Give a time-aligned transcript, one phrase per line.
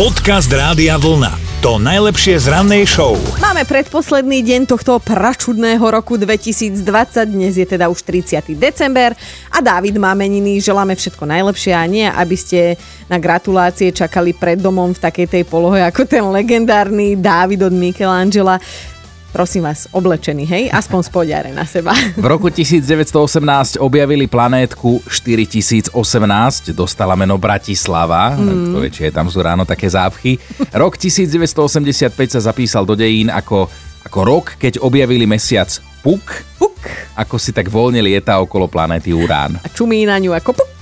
[0.00, 1.60] Podcast Rádia Vlna.
[1.60, 3.20] To najlepšie z rannej show.
[3.36, 6.80] Máme predposledný deň tohto pračudného roku 2020,
[7.28, 8.56] dnes je teda už 30.
[8.56, 9.12] december
[9.52, 12.80] a Dávid má meniny, želáme všetko najlepšie a nie, aby ste
[13.12, 18.56] na gratulácie čakali pred domom v takej tej polohe ako ten legendárny Dávid od Michelangela
[19.30, 20.64] prosím vás, oblečený, hej?
[20.68, 21.94] Aspoň spodňare na seba.
[22.18, 25.94] V roku 1918 objavili planétku 4018,
[26.74, 28.74] dostala meno Bratislava, mm.
[28.74, 30.36] kto vie, či je tam sú ráno také zápchy.
[30.74, 33.70] Rok 1985 sa zapísal do dejín ako,
[34.04, 35.70] ako rok, keď objavili mesiac
[36.02, 36.76] Puk, Puk.
[37.16, 39.56] ako si tak voľne lieta okolo planéty Urán.
[39.62, 40.80] A čumí na ňu ako Puk.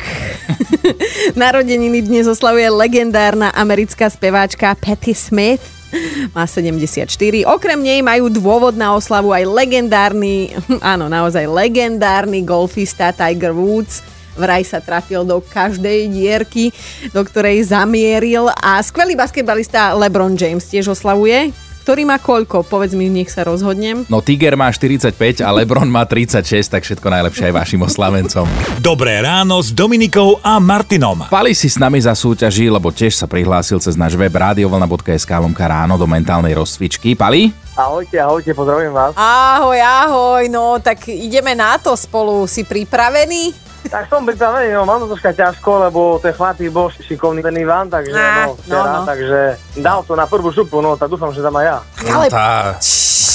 [1.40, 5.77] Narodeniny dnes oslavuje legendárna americká speváčka Patti Smith
[6.36, 7.08] má 74.
[7.48, 10.52] Okrem nej majú dôvod na oslavu aj legendárny,
[10.94, 14.04] áno, naozaj legendárny golfista Tiger Woods.
[14.38, 16.70] Vraj sa trafil do každej dierky,
[17.10, 21.50] do ktorej zamieril a skvelý basketbalista LeBron James tiež oslavuje
[21.88, 22.68] ktorý má koľko?
[22.68, 24.04] Povedz mi, nech sa rozhodnem.
[24.12, 28.44] No Tiger má 45 a Lebron má 36, tak všetko najlepšie aj vašim oslavencom.
[28.84, 31.24] Dobré ráno s Dominikou a Martinom.
[31.32, 35.64] Pali si s nami za súťaží, lebo tiež sa prihlásil cez náš web radiovolna.sk lomka
[35.64, 37.16] ráno do mentálnej rozcvičky.
[37.16, 37.56] Pali?
[37.78, 39.14] Ahojte, ahojte, pozdravujem vás.
[39.14, 42.42] Ahoj, ahoj, no tak ideme na to spolu.
[42.50, 43.54] Si pripravený?
[43.86, 47.86] Tak som pripravený, no mám to troška ťažko, lebo ten chlapík bol šikovný ten Ivan,
[47.86, 49.06] takže Á, no, včera, no, no.
[49.06, 49.38] takže
[49.78, 51.78] dal to na prvú šupu, no tak dúfam, že tam aj ja.
[52.10, 52.74] Ale No tá...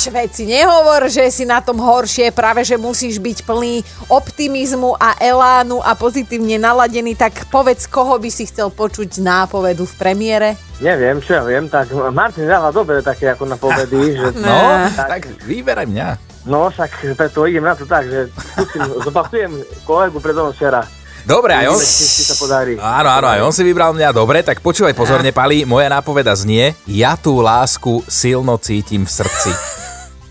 [0.09, 5.80] Veci, nehovor, že si na tom horšie, práve že musíš byť plný optimizmu a elánu
[5.80, 10.50] a pozitívne naladený, tak povedz, koho by si chcel počuť nápovedu v premiére?
[10.80, 15.08] Neviem, čo ja viem, tak Martin dáva dobre také ako na povedy, že No, tak,
[15.08, 16.08] tak vyberaj mňa.
[16.44, 19.52] no však preto idem na to tak, že skúsim, zopakujem
[19.84, 20.84] kolegu predo včera.
[21.24, 21.80] Dobre, aj on...
[21.80, 22.76] Si sa podarí.
[22.76, 24.12] Áno, áno, aj on si vybral mňa.
[24.12, 25.64] Dobre, tak počúvaj pozorne, Pali.
[25.64, 29.83] Moja nápoveda znie, ja tú lásku silno cítim v srdci.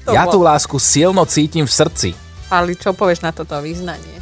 [0.03, 2.11] To Ja bol- tú lásku silno cítim v srdci.
[2.48, 4.19] Ali, čo povieš na toto význanie?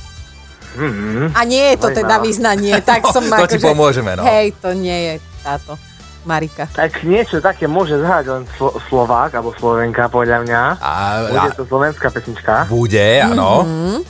[0.71, 1.35] Mhm.
[1.35, 2.23] A nie je to Oj, teda no.
[2.23, 4.23] význanie, tak som To ti akože- pomôžeme, no.
[4.23, 5.75] Hej, to nie je táto
[6.23, 6.69] Marika.
[6.71, 10.63] Tak niečo také môže zhrať len Slo- Slovák alebo Slovenka, podľa mňa.
[10.79, 10.93] A,
[11.27, 12.69] Bude a to slovenská pesnička.
[12.69, 13.65] bude, áno.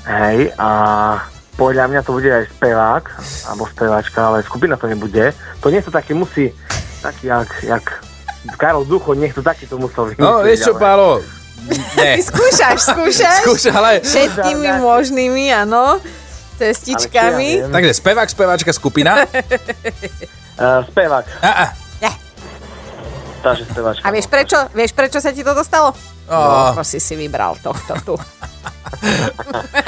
[0.04, 0.68] Hej, a
[1.54, 3.04] podľa mňa to bude aj spevák,
[3.46, 5.30] alebo speváčka, ale skupina to nebude.
[5.60, 6.50] To nie to taký musí,
[6.98, 7.84] taký jak, jak
[8.58, 10.20] Karol Ducho, nech to taký to musel vymyslieť.
[10.20, 11.08] No, vieš čo, ale- Pálo?
[11.60, 12.12] Ty Ne.
[12.18, 13.40] skúšaš, skúšaš?
[13.42, 14.00] Skúša, ale...
[14.00, 16.00] Všetkými možnými, áno,
[16.56, 17.50] cestičkami.
[17.58, 17.68] Ja?
[17.68, 19.22] Takže spevák, speváčka, skupina.
[20.56, 21.66] Uh, spevák, A, a.
[23.40, 24.04] takže speváčka.
[24.04, 24.58] A vieš prečo?
[24.70, 25.96] Vieš prečo sa ti to dostalo?
[26.26, 26.70] Oh.
[26.70, 28.14] Lebo si si vybral tohto tu.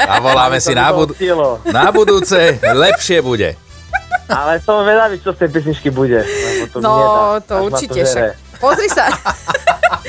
[0.03, 1.13] A voláme si na, bud-
[1.67, 3.55] na budúce, lepšie bude.
[4.27, 6.25] Ale som vedavý, čo z tej pesničky bude.
[6.71, 8.33] to No, nedá, to určite žere.
[8.33, 8.57] však.
[8.57, 9.11] Pozri sa,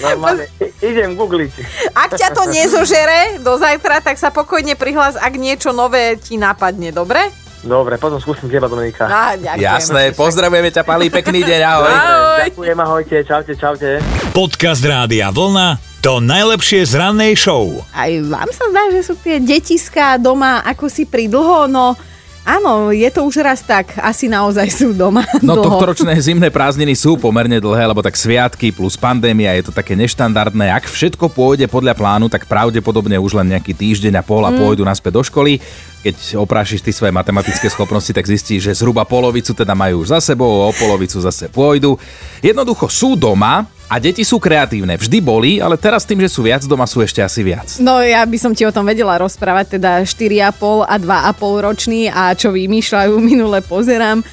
[0.03, 0.45] Normálne,
[0.91, 1.51] idem googliť.
[1.95, 6.91] ak ťa to nezožere do zajtra, tak sa pokojne prihlás, ak niečo nové ti napadne,
[6.91, 7.31] dobre?
[7.63, 9.07] Dobre, potom skúsim teba, Dominika.
[9.07, 9.63] Á, ďakujem.
[9.63, 11.93] Jasné, pozdravujeme ťa, Pali, pekný deň, ahoj.
[11.95, 12.39] Ahoj.
[12.51, 13.89] Ďakujem, ahojte, čaute, čaute.
[14.35, 15.79] Podcast Rádia Vlna.
[16.03, 17.79] To najlepšie z rannej show.
[17.95, 21.95] Aj vám sa zdá, že sú tie detiská doma ako si pridlho, no
[22.43, 25.65] áno, je to už raz tak, asi naozaj sú doma No dlho.
[25.65, 30.69] tohtoročné zimné prázdniny sú pomerne dlhé, lebo tak sviatky plus pandémia je to také neštandardné.
[30.69, 34.83] Ak všetko pôjde podľa plánu, tak pravdepodobne už len nejaký týždeň a pol a pôjdu
[34.83, 35.57] naspäť do školy.
[36.03, 40.19] Keď oprášiš ty svoje matematické schopnosti, tak zistíš, že zhruba polovicu teda majú už za
[40.19, 41.95] sebou, o polovicu zase pôjdu.
[42.43, 44.97] Jednoducho sú doma a deti sú kreatívne.
[44.97, 47.77] Vždy boli, ale teraz tým, že sú viac doma, sú ešte asi viac.
[47.77, 52.33] No ja by som ti o tom vedela rozprávať, teda 4,5 a 2,5 roční a
[52.33, 54.25] čo vymýšľajú, minule pozerám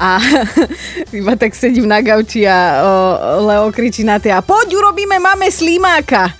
[0.00, 0.16] a
[1.18, 2.92] iba tak sedím na gauči a o,
[3.44, 6.32] Leo kričí na tie poď urobíme máme slimáka.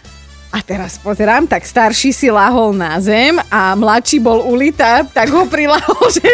[0.52, 5.48] A teraz pozerám, tak starší si lahol na zem a mladší bol ulita, tak ho
[5.48, 6.28] prilahol, že,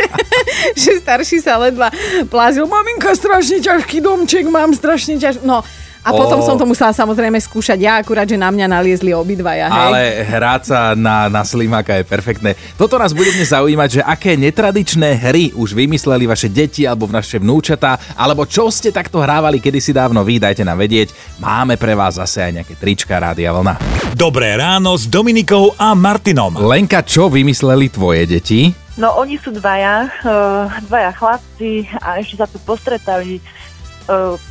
[0.74, 1.90] že starší sa ledva
[2.26, 2.66] plázil.
[2.66, 5.46] Maminka, strašne ťažký domček mám, strašne ťažký.
[5.46, 5.62] No,
[6.08, 6.44] a potom Ó.
[6.44, 9.68] som to musela samozrejme skúšať ja, akurát, že na mňa naliezli obidvaja.
[9.68, 9.76] Hej?
[9.76, 12.56] Ale hrať sa na, na slimáka je perfektné.
[12.80, 17.36] Toto nás bude dnes zaujímať, že aké netradičné hry už vymysleli vaše deti alebo naše
[17.36, 21.12] vnúčatá, alebo čo ste takto hrávali kedysi dávno, vy dajte nám vedieť.
[21.36, 23.76] Máme pre vás zase aj nejaké trička Rádia Vlna.
[24.16, 26.56] Dobré ráno s Dominikou a Martinom.
[26.56, 28.72] Lenka, čo vymysleli tvoje deti?
[28.98, 33.38] No oni sú dvaja, uh, dvaja chlapci a ešte sa tu postretali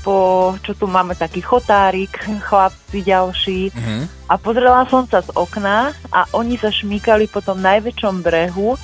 [0.05, 2.13] po, čo tu máme, taký chotárik,
[2.45, 3.61] chlapci ďalší.
[3.73, 4.29] Mhm.
[4.29, 8.75] A pozrela som sa z okna a oni sa šmýkali po tom najväčšom brehu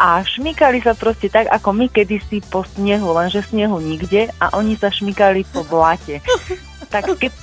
[0.00, 4.74] a šmykali sa proste tak, ako my kedysi po snehu, lenže snehu nikde a oni
[4.74, 6.18] sa šmykali po blate.
[6.94, 7.32] Tak keď...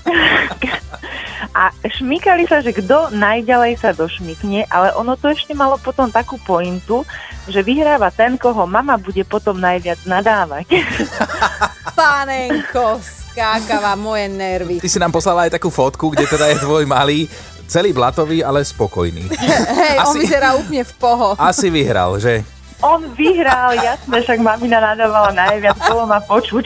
[1.51, 6.39] A šmykali sa, že kto najďalej sa došmykne, ale ono to ešte malo potom takú
[6.39, 7.03] pointu,
[7.51, 10.71] že vyhráva ten, koho mama bude potom najviac nadávať.
[11.99, 14.79] Panenko, skákava moje nervy.
[14.79, 17.27] Ty si nám poslala aj takú fotku, kde teda je tvoj malý
[17.67, 19.27] celý blatový, ale spokojný.
[19.75, 21.35] Hej, on Asi- vyzerá úplne v poho.
[21.35, 22.47] Asi vyhral, že?
[22.79, 26.65] On vyhral, jasné, však mamina nadávala najviac, bolo ma počuť.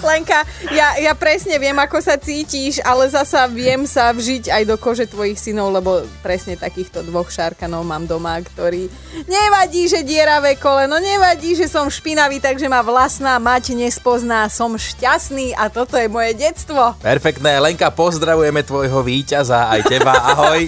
[0.00, 0.42] Lenka,
[0.72, 5.04] ja, ja presne viem, ako sa cítiš, ale zasa viem sa vžiť aj do kože
[5.04, 8.88] tvojich synov, lebo presne takýchto dvoch šarkanov mám doma, ktorí
[9.28, 15.52] nevadí, že dieravé koleno, nevadí, že som špinavý, takže ma vlastná mať nespozná, som šťastný
[15.54, 16.96] a toto je moje detstvo.
[17.04, 17.60] Perfektné.
[17.60, 20.16] Lenka, pozdravujeme tvojho víťaza, aj teba.
[20.16, 20.64] Ahoj.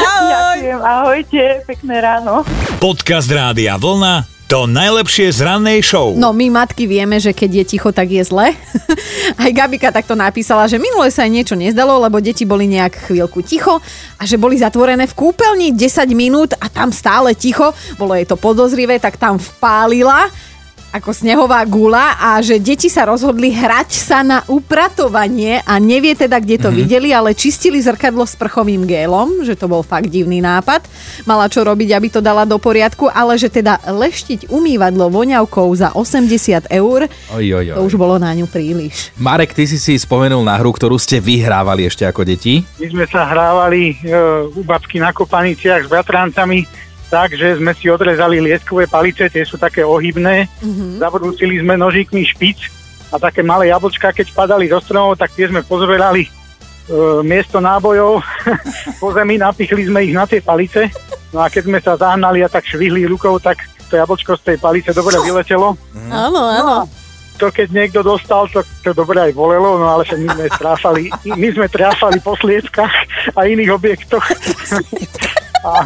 [0.00, 0.56] Ahoj!
[0.60, 2.44] Ďakujem, ahojte, pekné ráno.
[2.80, 6.10] Podcast Rádia Vlna to najlepšie z rannej show.
[6.18, 8.50] No my matky vieme, že keď je ticho, tak je zle.
[9.46, 13.46] Aj Gabika takto napísala, že minule sa jej niečo nezdalo, lebo deti boli nejak chvíľku
[13.46, 13.78] ticho
[14.18, 17.70] a že boli zatvorené v kúpeľni 10 minút a tam stále ticho.
[17.94, 20.26] Bolo jej to podozrivé, tak tam vpálila
[20.90, 26.42] ako snehová gula a že deti sa rozhodli hrať sa na upratovanie a nevie teda,
[26.42, 26.80] kde to mm-hmm.
[26.82, 30.82] videli, ale čistili zrkadlo s prchovým gélom, že to bol fakt divný nápad.
[31.30, 35.94] Mala čo robiť, aby to dala do poriadku, ale že teda leštiť umývadlo voňavkou za
[35.94, 37.06] 80 eur,
[37.38, 37.86] Oj, oj, to oj.
[37.86, 39.14] už bolo na ňu príliš.
[39.14, 42.66] Marek, ty si si spomenul na hru, ktorú ste vyhrávali ešte ako deti.
[42.82, 44.14] My sme sa hrávali e,
[44.50, 49.58] u babky na kopaniciach s bratrancami tak, že sme si odrezali lieskové palice, tie sú
[49.58, 51.02] také ohybné, mm-hmm.
[51.02, 52.70] zabrúcili sme nožíkmi špic
[53.10, 56.30] a také malé jablčka, keď padali zo stromov, tak tie sme pozberali e,
[57.26, 58.22] miesto nábojov
[59.02, 60.86] po zemi, napichli sme ich na tie palice.
[61.34, 63.58] No a keď sme sa zahnali a tak švihli rukou, tak
[63.90, 65.74] to jablčko z tej palice dobre vyletelo.
[66.14, 66.86] Áno, áno.
[67.42, 71.48] To keď niekto dostal, to, to dobre aj bolelo, no ale my sme tráfali, my
[71.50, 72.92] sme tráfali po slieckach
[73.34, 74.22] a iných objektoch.
[75.60, 75.84] A,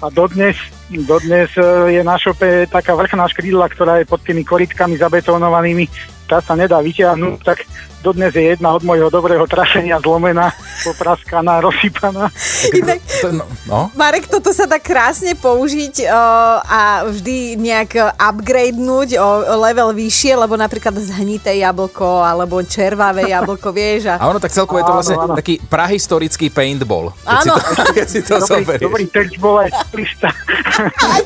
[0.00, 0.56] a dodnes,
[0.88, 5.84] dodnes e, je na šope taká vrchná škrídla, ktorá je pod tými koritkami zabetonovanými.
[6.30, 7.66] Tá sa nedá vyťahnuť, tak
[8.00, 10.54] dodnes je jedna od môjho dobrého trafenia zlomená,
[10.86, 12.30] popraskaná, rozsypaná.
[12.72, 13.02] Inak,
[13.34, 13.80] no, no.
[13.92, 16.22] Marek, toto sa dá krásne použiť o,
[16.64, 19.26] a vždy nejak upgradenúť o,
[19.60, 24.08] level vyššie, lebo napríklad zhnité jablko alebo červavé jablko, vieš.
[24.08, 24.22] A...
[24.22, 25.34] A ono tak celkovo je to Áno, vlastne áno.
[25.36, 27.12] taký prahistorický paintball.
[27.20, 27.54] Keď si Áno.
[27.58, 27.64] to,
[28.00, 28.84] keď si to Dobrý, zoberieš.
[28.86, 30.28] dobrý terč bol aj cyklista.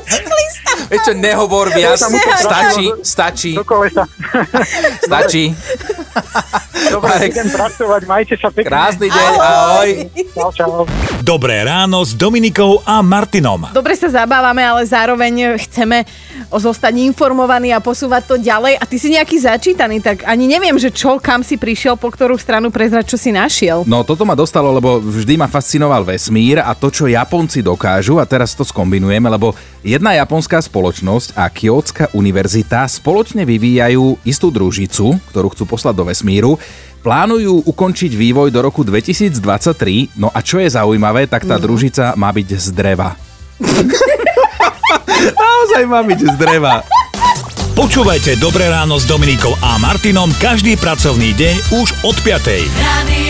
[0.03, 0.71] Cyklista!
[0.85, 1.97] Vieš čo, nehovor viac,
[2.37, 4.03] stačí, stačí, Do kolesa.
[5.03, 5.57] stačí.
[6.75, 7.31] Dobre, Marek.
[7.31, 8.67] idem pracovať, majte sa pekne.
[8.67, 9.89] Krásny deň, ahoj.
[10.35, 10.71] Čau, čau.
[11.23, 13.71] Dobré ráno s Dominikou a Martinom.
[13.71, 16.03] Dobre sa zabávame, ale zároveň chceme
[16.51, 18.77] zostať informovaní a posúvať to ďalej.
[18.77, 22.35] A ty si nejaký začítaný, tak ani neviem, že čo, kam si prišiel, po ktorú
[22.37, 23.87] stranu prezrať, čo si našiel.
[23.87, 28.27] No toto ma dostalo, lebo vždy ma fascinoval vesmír a to, čo Japonci dokážu, a
[28.27, 35.47] teraz to skombinujeme, lebo jedna japonská spoločnosť a Kyotská univerzita spoločne vyvíjajú istú družicu, ktorú
[35.55, 36.51] chcú poslať do vesmíru.
[37.05, 42.33] Plánujú ukončiť vývoj do roku 2023, no a čo je zaujímavé, tak tá družica má
[42.33, 43.13] byť z dreva.
[45.45, 46.81] Naozaj má byť z dreva.
[47.75, 52.41] Počúvajte Dobré ráno s Dominikou a Martinom každý pracovný deň už od 5.
[52.79, 53.24] Radio